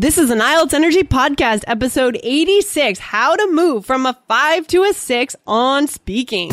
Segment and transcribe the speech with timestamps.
[0.00, 4.84] This is an IELTS Energy Podcast, episode 86 How to Move from a 5 to
[4.84, 6.52] a 6 on Speaking.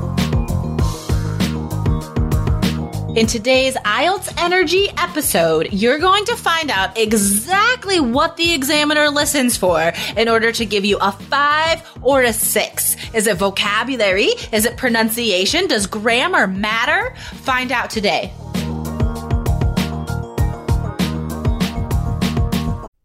[3.13, 9.57] In today's IELTS Energy episode, you're going to find out exactly what the examiner listens
[9.57, 12.95] for in order to give you a five or a six.
[13.13, 14.29] Is it vocabulary?
[14.53, 15.67] Is it pronunciation?
[15.67, 17.13] Does grammar matter?
[17.43, 18.31] Find out today.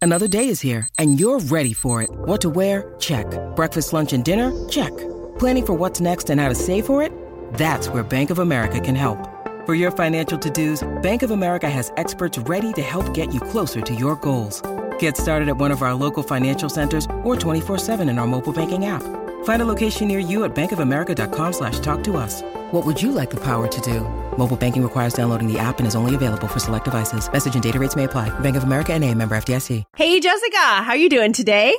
[0.01, 2.11] Another day is here, and you're ready for it.
[2.13, 2.95] What to wear?
[3.01, 3.27] Check.
[3.57, 4.53] Breakfast, lunch, and dinner?
[4.69, 4.97] Check.
[5.41, 7.11] Planning for what's next and how to save for it?
[7.55, 9.36] That's where Bank of America can help.
[9.67, 13.81] For your financial to-dos, Bank of America has experts ready to help get you closer
[13.81, 14.63] to your goals.
[15.01, 18.87] Get started at one of our local financial centers or 24-7 in our mobile banking
[18.87, 19.03] app.
[19.43, 22.43] Find a location near you at bankofamerica.com slash talk to us.
[22.71, 24.03] What would you like the power to do?
[24.39, 27.29] Mobile banking requires downloading the app and is only available for select devices.
[27.33, 28.29] Message and data rates may apply.
[28.39, 29.83] Bank of America and a member FDIC.
[29.97, 31.77] Hey, Jessica, how are you doing today?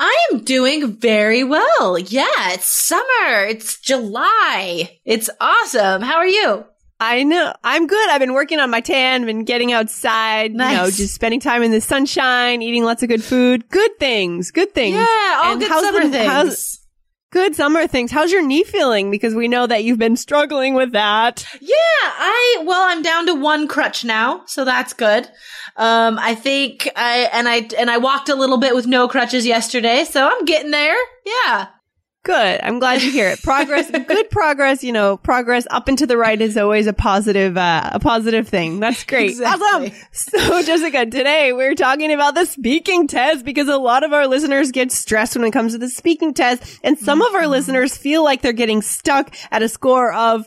[0.00, 1.96] I am doing very well.
[1.96, 3.44] Yeah, it's summer.
[3.46, 4.98] It's July.
[5.04, 6.02] It's awesome.
[6.02, 6.64] How are you?
[7.00, 7.54] I know.
[7.64, 8.10] I'm good.
[8.10, 10.70] I've been working on my tan, been getting outside, Nice.
[10.72, 13.68] you know, just spending time in the sunshine, eating lots of good food.
[13.70, 14.50] Good things.
[14.50, 14.96] Good things.
[14.96, 16.30] Yeah, all And good summer the- things.
[16.30, 16.76] how's-
[17.32, 18.10] good summer things.
[18.10, 19.10] How's your knee feeling?
[19.10, 21.46] Because we know that you've been struggling with that.
[21.60, 25.26] Yeah, I well, I'm down to one crutch now, so that's good.
[25.76, 29.46] Um, I think I and I and I walked a little bit with no crutches
[29.46, 30.96] yesterday, so I'm getting there.
[31.24, 31.66] Yeah.
[32.22, 32.60] Good.
[32.62, 33.42] I'm glad to hear it.
[33.42, 37.56] Progress, good progress, you know, progress up and to the right is always a positive,
[37.56, 38.78] uh, a positive thing.
[38.78, 39.30] That's great.
[39.30, 39.66] Exactly.
[39.66, 39.92] Awesome.
[40.12, 44.70] So Jessica, today we're talking about the speaking test because a lot of our listeners
[44.70, 47.50] get stressed when it comes to the speaking test and some of our Mm-hmm.
[47.52, 50.46] listeners feel like they're getting stuck at a score of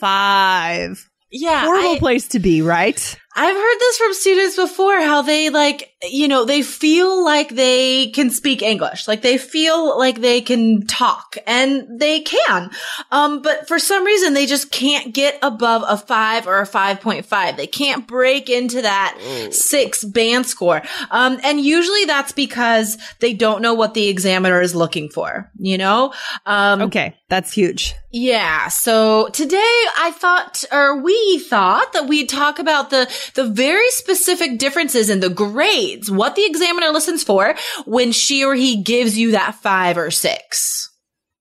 [0.00, 1.08] five.
[1.30, 1.62] Yeah.
[1.64, 3.16] Horrible I, place to be, right?
[3.36, 8.08] I've heard this from students before how they like, you know, they feel like they
[8.08, 9.08] can speak English.
[9.08, 12.70] Like they feel like they can talk and they can.
[13.10, 17.56] Um, but for some reason they just can't get above a five or a 5.5.
[17.56, 19.18] They can't break into that
[19.50, 20.82] six band score.
[21.10, 25.78] Um, and usually that's because they don't know what the examiner is looking for, you
[25.78, 26.12] know?
[26.46, 27.16] Um, Okay.
[27.30, 27.94] That's huge.
[28.12, 28.68] yeah.
[28.68, 29.56] So today
[29.98, 35.18] I thought, or we thought that we'd talk about the, the very specific differences in
[35.20, 39.96] the grades, what the examiner listens for when she or he gives you that five
[39.96, 40.93] or six.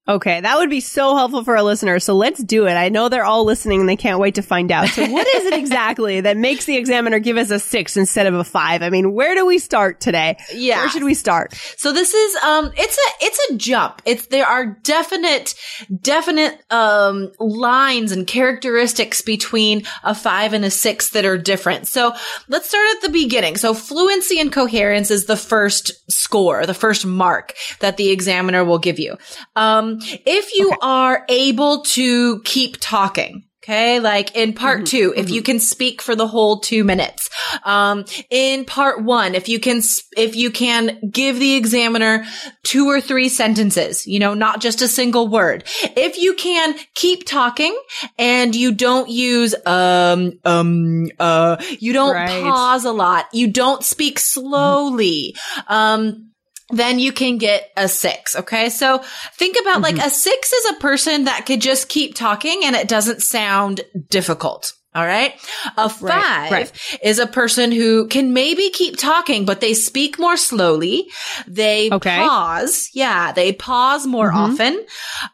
[0.06, 2.04] Okay, that would be so helpful for our listeners.
[2.04, 2.74] So let's do it.
[2.74, 4.90] I know they're all listening and they can't wait to find out.
[4.90, 8.34] So what is it exactly that makes the examiner give us a six instead of
[8.34, 8.82] a five?
[8.82, 10.36] I mean, where do we start today?
[10.54, 10.80] Yeah.
[10.80, 11.54] Where should we start?
[11.78, 14.02] So this is, um, it's a, it's a jump.
[14.04, 15.56] It's, there are definite,
[16.02, 21.88] definite, um, lines and characteristics between a five and a six that are different.
[21.88, 22.14] So
[22.50, 23.56] let's start at the beginning.
[23.56, 28.80] So fluency and coherence is the first score, the first mark that the examiner will
[28.80, 29.18] give you.
[29.56, 34.02] Um, if you are able to keep talking, Okay.
[34.02, 37.30] Like in part two, if you can speak for the whole two minutes.
[37.64, 39.82] Um, in part one, if you can,
[40.18, 42.26] if you can give the examiner
[42.64, 45.64] two or three sentences, you know, not just a single word.
[45.82, 47.74] If you can keep talking
[48.20, 52.44] and you don't use, um, um, uh, you don't Right.
[52.44, 53.28] pause a lot.
[53.32, 55.38] You don't speak slowly.
[55.70, 56.33] Um,
[56.78, 58.36] then you can get a six.
[58.36, 58.70] Okay.
[58.70, 59.04] So
[59.38, 60.08] think about like mm-hmm.
[60.08, 64.74] a six is a person that could just keep talking and it doesn't sound difficult.
[64.96, 65.34] All right.
[65.78, 67.00] A five right.
[67.02, 71.10] is a person who can maybe keep talking, but they speak more slowly.
[71.48, 72.18] They Okay.
[72.18, 72.90] pause.
[72.94, 73.32] Yeah.
[73.32, 74.86] They pause more often.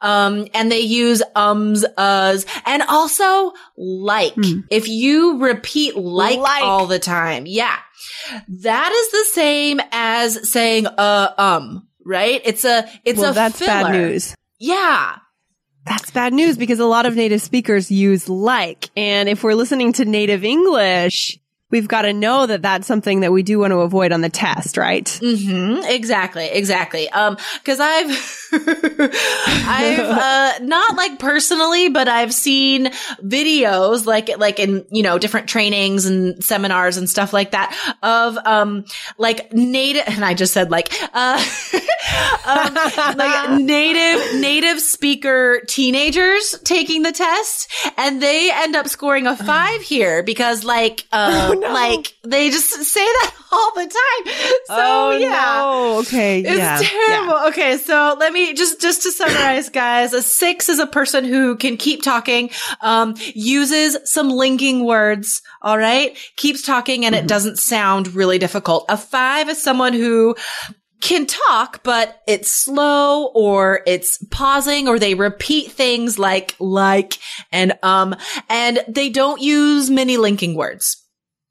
[0.02, 4.34] Um, and they use ums, uhs, and also like.
[4.70, 6.64] If you repeat like, Like.
[6.64, 7.46] all the time.
[7.46, 7.76] Yeah.
[8.48, 12.42] That is the same as saying uh um, right?
[12.46, 13.98] It's a it's well, a that's bad filler.
[13.98, 14.36] news.
[14.60, 15.16] Yeah.
[15.90, 18.92] That's bad news because a lot of native speakers use like.
[18.96, 21.40] And if we're listening to native English,
[21.72, 24.30] we've got to know that that's something that we do want to avoid on the
[24.30, 25.06] test, right?
[25.06, 25.84] Mm-hmm.
[25.86, 26.46] Exactly.
[26.46, 27.10] Exactly.
[27.10, 28.10] Um, cause I've,
[28.54, 32.92] I've, uh, not like personally, but I've seen
[33.24, 38.38] videos like, like in, you know, different trainings and seminars and stuff like that of,
[38.46, 38.86] um,
[39.18, 41.44] like native, and I just said like, uh,
[42.46, 42.74] um,
[43.18, 49.82] like native native speaker teenagers taking the test and they end up scoring a five
[49.82, 51.74] here because like, uh, no.
[51.74, 54.34] like they just say that all the time.
[54.66, 55.30] So oh, yeah.
[55.30, 56.00] no.
[56.00, 56.42] Okay.
[56.42, 56.80] It's yeah.
[56.82, 57.48] terrible.
[57.48, 60.14] Okay, so let me just just to summarize, guys.
[60.14, 62.52] A six is a person who can keep talking,
[62.82, 65.42] um, uses some linking words.
[65.62, 68.86] All right, keeps talking, and it doesn't sound really difficult.
[68.90, 70.36] A five is someone who
[71.02, 77.18] can talk, but it's slow or it's pausing or they repeat things like like
[77.52, 78.16] and um
[78.50, 81.06] and they don't use many linking words.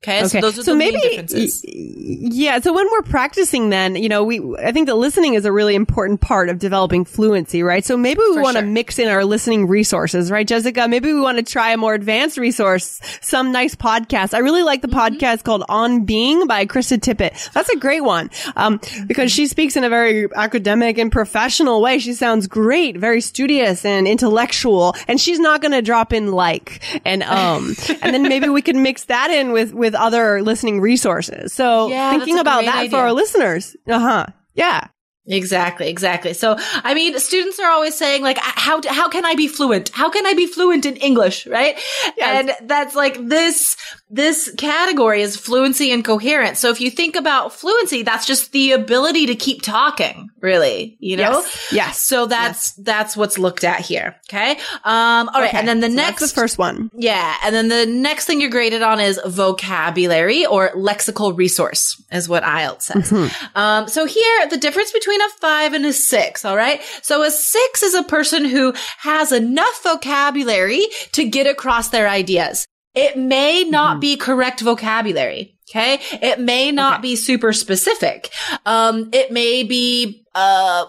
[0.05, 1.65] Okay, so those are the main differences.
[1.67, 2.61] yeah.
[2.61, 5.75] So when we're practicing, then you know, we I think that listening is a really
[5.75, 7.85] important part of developing fluency, right?
[7.85, 8.69] So maybe we want to sure.
[8.69, 10.87] mix in our listening resources, right, Jessica?
[10.87, 14.35] Maybe we want to try a more advanced resource, some nice podcast.
[14.35, 15.17] I really like the Mm-hmm.
[15.17, 17.53] podcast called On Being by Krista Tippett.
[17.53, 21.99] That's a great one, um, because she speaks in a very academic and professional way.
[21.99, 26.83] She sounds great, very studious and intellectual, and she's not going to drop in like
[27.05, 31.53] and um, and then maybe we can mix that in with with other listening resources.
[31.53, 33.77] So Yeah, thinking about that for our listeners.
[33.87, 34.27] Uh huh.
[34.55, 34.89] Yeah.
[35.31, 36.33] Exactly, exactly.
[36.33, 39.91] So, I mean, students are always saying like, how, how can I be fluent?
[39.91, 41.47] How can I be fluent in English?
[41.47, 41.79] Right.
[42.17, 42.49] Yes.
[42.61, 43.77] And that's like this,
[44.09, 46.61] this category is fluency and coherence.
[46.61, 51.17] So if you think about fluency, that's just the ability to keep talking, really, you
[51.17, 51.41] know?
[51.43, 51.69] Yes.
[51.73, 52.01] Yes.
[52.03, 54.17] So that's, that's what's looked at here.
[54.29, 54.53] Okay.
[54.85, 55.49] Um, all right.
[55.49, 55.59] Okay.
[55.59, 56.91] And then the So next, the first one.
[56.95, 57.35] yeah.
[57.45, 62.43] And then the next thing you're graded on is vocabulary or lexical resource is what
[62.43, 63.13] IELTS says.
[63.55, 66.45] Um, so here, the difference between a five and a six.
[66.45, 66.81] All right.
[67.03, 72.67] So a six is a person who has enough vocabulary to get across their ideas.
[72.95, 75.58] It may not be correct vocabulary.
[75.71, 75.99] Okay.
[76.23, 77.03] It may not Okay.
[77.03, 78.31] be super specific.
[78.67, 80.87] Um, it may be, uh,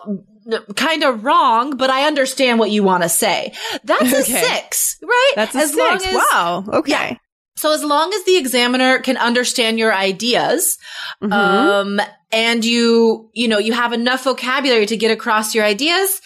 [0.75, 3.53] kind of wrong, but I understand what you want to say.
[3.83, 4.41] That's a Okay.
[4.41, 5.33] six, right?
[5.35, 6.11] That's a as long six.
[6.13, 6.63] as wow.
[6.73, 6.91] Okay.
[6.91, 7.15] Yeah.
[7.57, 10.77] so as long as the examiner can understand your ideas,
[11.21, 11.33] Mhm.
[11.33, 16.21] um, and you, you know, you have enough vocabulary to get across your ideas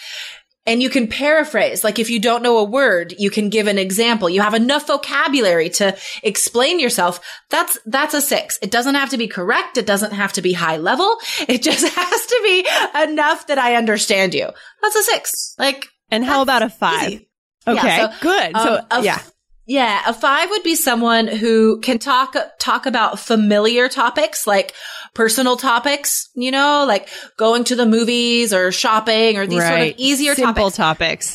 [0.65, 1.83] and you can paraphrase.
[1.83, 4.29] Like if you don't know a word, you can give an example.
[4.29, 7.19] You have enough vocabulary to explain yourself.
[7.49, 8.57] That's, that's a six.
[8.61, 9.77] It doesn't have to be correct.
[9.77, 11.17] It doesn't have to be high level.
[11.47, 12.67] It just has to be
[13.03, 14.49] enough that I understand you.
[14.81, 15.55] That's a six.
[15.59, 17.11] Like, and how about a five?
[17.11, 17.29] easy.
[17.67, 17.97] Yeah, Okay.
[17.97, 18.55] so, good.
[18.55, 19.21] um, so a yeah.
[19.65, 24.73] Yeah, a five would be someone who can talk talk about familiar topics like
[25.13, 27.07] personal topics, you know, like
[27.37, 30.77] going to the movies or shopping or these sort of easier Simple topics.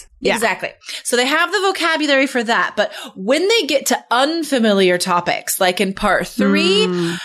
[0.02, 0.06] topics.
[0.20, 0.34] Yeah.
[0.34, 0.70] Exactly.
[1.04, 5.81] So they have the vocabulary for that, but when they get to unfamiliar topics, like
[5.81, 7.19] in part three, Mm.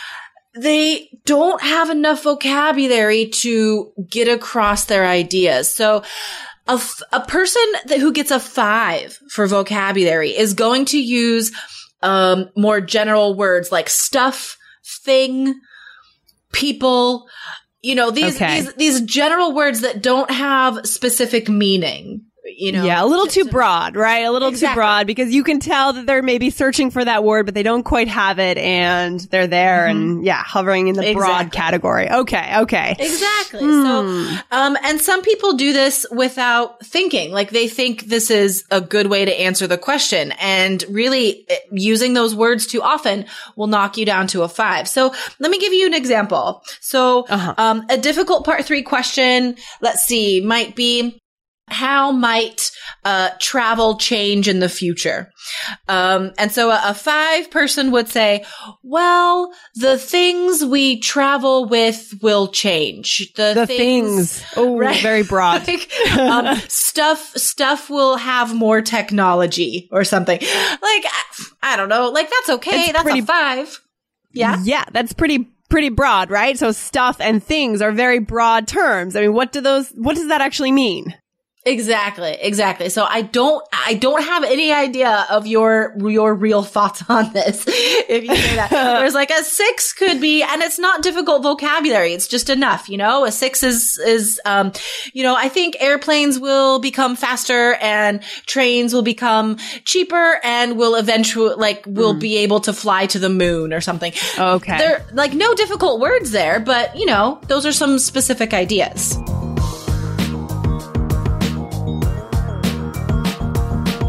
[0.55, 5.73] they don't have enough vocabulary to get across their ideas.
[5.73, 6.03] So
[6.67, 11.51] a, f- a person that, who gets a five for vocabulary is going to use
[12.01, 14.57] um, more general words like stuff,
[15.03, 15.59] thing,
[16.51, 17.27] people.
[17.81, 18.61] You know these Okay.
[18.61, 22.25] these these general words that don't have specific meaning.
[22.45, 24.25] You know, yeah, a little to- too broad, right?
[24.25, 24.73] A little Exactly.
[24.73, 27.63] too broad because you can tell that they're maybe searching for that word, but they
[27.63, 31.49] don't quite have it and they're there and yeah, hovering in the broad Mm-hmm.
[31.51, 32.09] Category.
[32.11, 32.53] Okay.
[32.59, 32.95] Okay.
[32.99, 33.61] Exactly.
[33.61, 33.83] Hmm.
[33.83, 37.31] So, um, and some people do this without thinking.
[37.31, 40.33] Like they think this is a good way to answer the question.
[40.39, 44.87] And really eh, using those words too often will knock you down to a five.
[44.89, 46.61] So let me give you an example.
[46.81, 47.53] So, Uh-huh.
[47.57, 51.21] um, a difficult part three question, let's see, might be,
[51.69, 52.69] how might
[53.05, 55.31] uh, travel change in the future?
[55.87, 58.43] Um, and so a, a five person would say,
[58.83, 63.31] well, the things we travel with will change.
[63.35, 64.43] The, The things.
[64.55, 65.01] Oh, Right.
[65.01, 65.67] very broad.
[65.67, 70.39] like, um, stuff, stuff will have more technology or something.
[70.39, 71.23] Like, I,
[71.63, 72.09] I don't know.
[72.09, 72.83] Like, that's okay.
[72.85, 73.79] It's that's pretty- a five.
[74.33, 74.57] Yeah.
[74.63, 76.57] Yeah, that's pretty pretty broad, right?
[76.59, 79.15] So stuff and things are very broad terms.
[79.15, 81.15] I mean, what do those what does that actually mean?
[81.65, 82.89] Exactly, exactly.
[82.89, 87.63] So I don't, I don't have any idea of your, your real thoughts on this.
[87.67, 92.13] If you say that, there's like a six could be, and it's not difficult vocabulary.
[92.13, 94.73] It's just enough, you know, a six is, is, um,
[95.13, 99.55] you know, I think airplanes will become faster and trains will become
[99.85, 104.11] cheaper and will eventually, like, will be able to fly to the moon or something.
[104.37, 104.77] Okay.
[104.77, 109.17] There, like, no difficult words there, but you know, those are some specific ideas.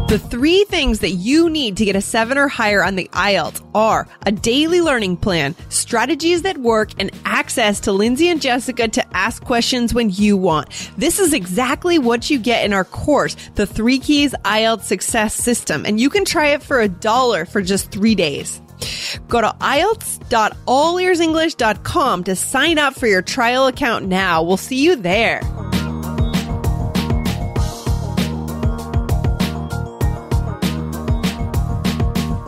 [0.07, 3.67] The three things that you need to get a seven or higher on the IELTS
[3.73, 9.17] are a daily learning plan, strategies that work, and access to Lindsay and Jessica to
[9.17, 10.91] ask questions when you want.
[10.95, 15.87] This is exactly what you get in our course, the Three Keys IELTS Success System,
[15.87, 18.61] and you can try it for a dollar for just three days.
[19.27, 24.43] Go to IELTS.allearsenglish.com to sign up for your trial account now.
[24.43, 25.41] We'll see you there.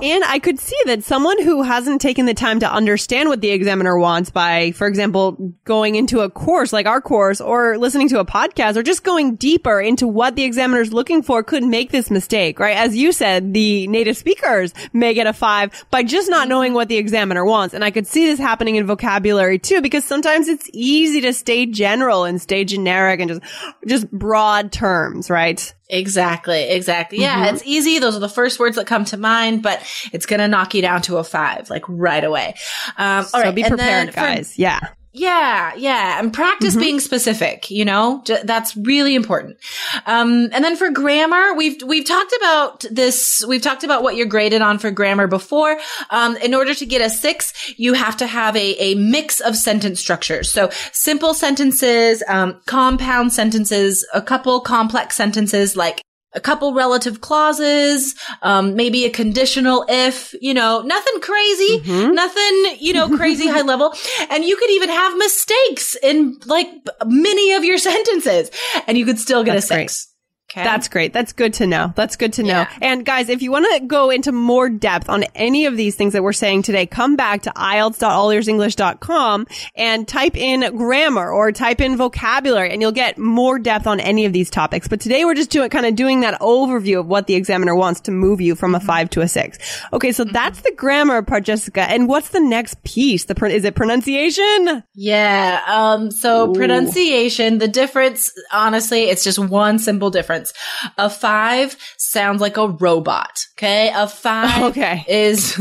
[0.08, 3.50] And I could see that someone who hasn't taken the time to understand what the
[3.50, 8.20] examiner wants by, for example, going into a course like our course or listening to
[8.22, 11.92] a podcast or just going deeper into what the examiner is looking for could make
[11.92, 12.78] this mistake, right?
[12.78, 16.88] As you said, the native speakers may get a five by just not knowing what
[16.88, 17.74] the examiner wants.
[17.74, 21.66] And I could see this happening in vocabulary too, because sometimes it's easy to stay
[21.66, 23.42] general and stay generic and just,
[23.86, 25.74] just broad terms, right?
[25.90, 27.20] Exactly, exactly.
[27.20, 27.56] Yeah, mm-hmm.
[27.56, 28.00] it's easy.
[28.00, 30.82] Those are the first words that come to mind, but it's going to knock you
[30.82, 32.56] down to a five, like right away.
[32.98, 34.56] Um, all so right, be prepared, guys.
[34.56, 34.80] For, yeah.
[35.18, 36.80] Yeah, yeah, and practice mm-hmm.
[36.80, 37.72] being specific.
[37.72, 39.58] You know, that's really important.
[40.06, 43.44] Um, and then for grammar, we've we've talked about this.
[43.48, 45.80] We've talked about what you're graded on for grammar before.
[46.12, 49.56] Um, in order to get a six, you have to have a a mix of
[49.56, 50.52] sentence structures.
[50.52, 56.04] So simple sentences, um, compound sentences, a couple complex sentences like
[56.34, 62.14] a couple relative clauses, um, maybe a conditional if, you know, nothing crazy, mm-hmm.
[62.14, 63.94] nothing, you know, crazy high level.
[64.30, 66.68] And you could even have mistakes in like
[67.06, 68.52] many of your sentences
[68.88, 70.06] and you could still get That's a six.
[70.06, 70.17] Great.
[70.50, 70.64] Okay.
[70.64, 71.12] That's great.
[71.12, 71.92] That's good to know.
[71.94, 72.60] That's good to know.
[72.60, 72.70] Yeah.
[72.82, 76.14] And guys, if you want to go into more depth on any of these things
[76.14, 81.98] that we're saying today, come back to IELTS.allearsenglish.com and type in grammar or type in
[81.98, 84.88] vocabulary and you'll get more depth on any of these topics.
[84.88, 88.00] But today we're just doing kind of doing that overview of what the examiner wants
[88.02, 88.88] to move you from a mm-hmm.
[88.88, 89.58] five to a six.
[89.92, 90.14] Okay.
[90.14, 90.32] So mm-hmm.
[90.32, 91.82] that's the grammar part, Jessica.
[91.82, 93.26] And what's the next piece?
[93.26, 94.82] The, pr- is it pronunciation?
[94.94, 95.62] Yeah.
[95.68, 96.54] Um, so Ooh.
[96.54, 100.54] pronunciation, the difference, honestly, it's just one simple difference difference.
[100.98, 103.40] A five sounds like a robot.
[103.58, 103.92] Okay.
[103.94, 105.04] A five okay.
[105.08, 105.58] is,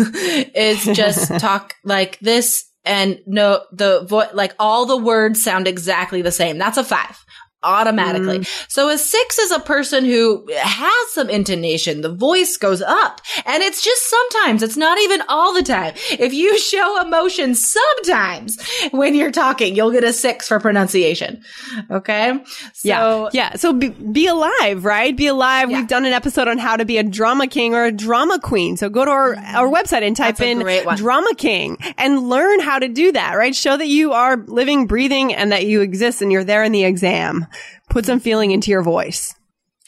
[0.55, 6.23] is just talk like this and no, the voice, like all the words sound exactly
[6.23, 6.57] the same.
[6.57, 7.26] That's a five
[7.63, 8.41] automatically.
[8.41, 8.67] Mm.
[8.71, 12.01] So a six is a person who has some intonation.
[12.01, 14.63] The voice goes up and it's just sometimes.
[14.63, 15.95] It's not even all the time.
[16.11, 18.59] If you show emotion sometimes
[18.93, 21.43] when you're talking, you'll get a six for pronunciation.
[21.91, 22.39] Okay.
[22.73, 23.29] So, yeah.
[23.33, 23.57] Yeah.
[23.57, 25.17] So be, be alive, right?
[25.17, 25.71] Be alive.
[25.71, 25.79] Yeah.
[25.79, 28.77] We've done an episode on how to be a drama king or a drama queen.
[28.77, 29.57] So go to our, mm-hmm.
[29.57, 30.59] our website and type in
[30.97, 33.55] drama king and learn how to do that, right?
[33.55, 36.85] Show that you are living, breathing and that you exist and you're there in the
[36.85, 37.46] exam
[37.91, 39.35] put some feeling into your voice.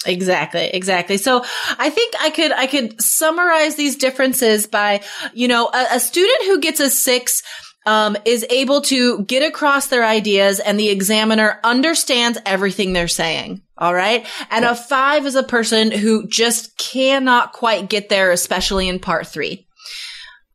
[0.07, 1.17] Exactly, exactly.
[1.17, 1.45] So
[1.79, 5.03] I think I could, I could summarize these differences by,
[5.35, 7.43] you know, a, a student who gets a six,
[7.85, 13.63] um, is able to get across their ideas and the examiner understands everything they're saying.
[13.77, 14.27] All right.
[14.51, 19.27] And a five is a person who just cannot quite get there, especially in part
[19.27, 19.67] three.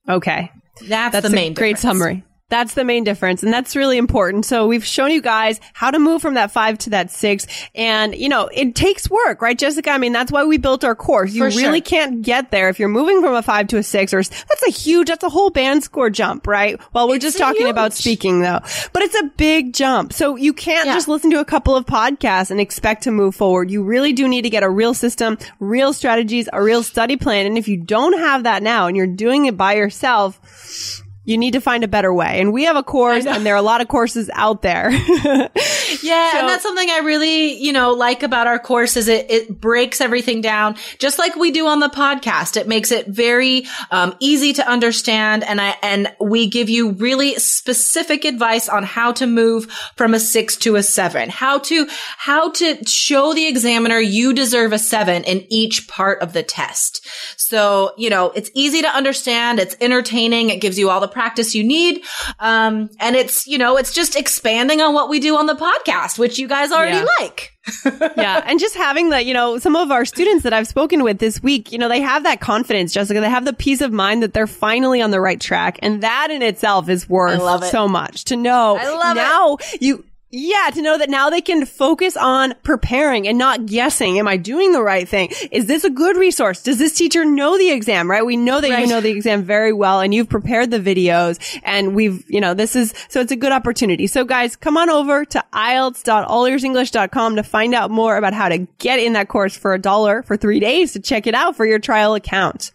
[0.07, 0.51] Okay.
[0.88, 1.81] That's, That's the main great difference.
[1.81, 2.24] summary.
[2.53, 3.41] That's the main difference.
[3.41, 4.45] And that's really important.
[4.45, 7.48] So we've shown you guys how to move from that five to that six.
[7.74, 9.89] And, you know, it takes work, right, Jessica?
[9.89, 11.33] I mean, that's why we built our course.
[11.33, 11.86] You For really sure.
[11.86, 14.69] can't get there if you're moving from a five to a six or that's a
[14.69, 16.79] huge, that's a whole band score jump, right?
[16.93, 17.72] Well, we're it's just talking huge.
[17.72, 18.60] about speaking though,
[18.91, 20.13] but it's a big jump.
[20.13, 20.93] So you can't yeah.
[20.93, 23.72] just listen to a couple of podcasts and expect to move forward.
[23.72, 27.48] You really do need to get a real system, real strategies, a real study plan.
[27.48, 31.51] And if you don't have that now and you're doing it by yourself, you need
[31.53, 32.42] to find a better way.
[32.42, 34.92] And we have a course and there are a lot of courses out there.
[34.92, 36.32] yeah.
[36.32, 39.62] So, and that's something I really, you know, like about our course is it, it
[39.62, 42.58] breaks everything down just like we do on the podcast.
[42.58, 45.46] It makes it very, um, easy to understand.
[45.46, 50.20] And I, and we give you really specific advice on how to move from a
[50.20, 51.88] six to a seven, how to,
[52.18, 57.08] how to show the examiner you deserve a seven in each part of the test.
[57.38, 59.60] So, you know, it's easy to understand.
[59.60, 60.50] It's entertaining.
[60.50, 62.03] It gives you all the practice you need.
[62.39, 66.17] Um, and it's, you know, it's just expanding on what we do on the podcast,
[66.20, 67.08] which you guys already yeah.
[67.20, 67.51] like.
[68.17, 68.43] yeah.
[68.46, 71.41] And just having that, you know, some of our students that I've spoken with this
[71.41, 73.22] week, you know, they have that confidence, Jessica.
[73.22, 75.79] They have the peace of mind that they're finally on the right track.
[75.82, 78.77] And that in itself is worth so much to know.
[78.77, 79.82] I love now it.
[79.82, 80.03] you,
[80.36, 84.18] Yeah, to know that now they can focus on preparing and not guessing.
[84.18, 85.30] Am I doing the right thing?
[85.52, 86.63] Is this a good resource?
[86.63, 88.25] Does this teacher know the exam, right?
[88.25, 88.80] We know that Right.
[88.80, 92.56] you know the exam very well and you've prepared the videos and we've, you know,
[92.56, 94.08] this is, so it's a good opportunity.
[94.08, 98.98] So guys, come on over to IELTS.allearsenglish.com to find out more about how to get
[98.98, 101.78] in that course for a dollar for three days to check it out for your
[101.78, 102.72] trial account.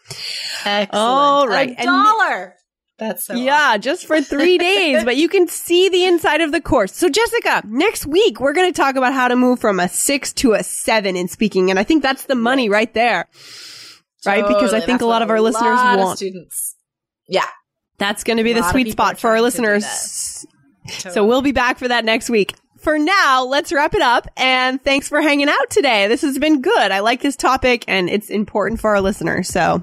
[0.65, 0.91] Excellent.
[0.95, 1.75] All right.
[1.77, 2.55] A dollar.
[2.99, 6.61] That's so Yeah, just for three days, but you can see the inside of the
[6.61, 6.95] course.
[6.95, 10.33] So Jessica, next week we're going to talk about how to move from a six
[10.35, 11.71] to a seven in speaking.
[11.71, 13.29] And I think that's the money right there.
[14.27, 14.47] Right?
[14.47, 16.19] Because I think a lot of our listeners want.
[16.19, 16.75] students.
[17.29, 17.47] Yeah.
[17.99, 20.47] That's going to be the sweet spot for our trying to do listeners.
[20.99, 22.55] So we'll be back for that next week.
[22.79, 26.07] For now, let's wrap it up and thanks for hanging out today.
[26.09, 26.93] This has been good.
[26.93, 29.49] I like this topic and it's important for our listeners.
[29.49, 29.83] So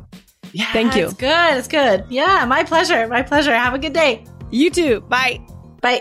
[0.56, 1.06] Yeah, Thank you.
[1.08, 1.58] It's good.
[1.58, 2.06] It's good.
[2.10, 3.08] Yeah, my pleasure.
[3.10, 3.54] My pleasure.
[3.54, 4.24] Have a good day.
[4.52, 5.02] you too.
[5.02, 5.42] Bye.
[5.82, 6.00] Bye.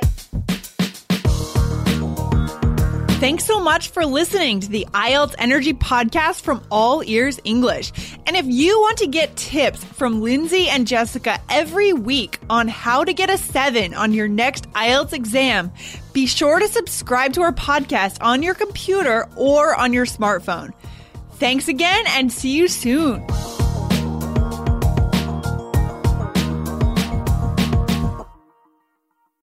[3.18, 7.90] Thanks so much for listening to the IELTS Energy Podcast from All Ears English.
[8.26, 13.02] And if you want to get tips from Lindsay and Jessica every week on how
[13.02, 15.72] to get a seven on your next IELTS exam,
[16.12, 20.72] be sure to subscribe to our podcast on your computer or on your smartphone.
[21.38, 23.26] Thanks again and see you soon.